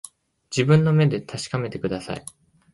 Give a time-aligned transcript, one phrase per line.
[0.49, 2.25] 自分の目で確かめてください